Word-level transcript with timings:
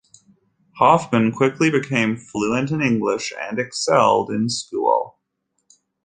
Hoffman 0.79 1.31
quickly 1.31 1.69
became 1.69 2.17
fluent 2.17 2.71
in 2.71 2.81
English 2.81 3.31
and 3.39 3.59
excelled 3.59 4.31
in 4.31 4.49
school. 4.49 5.19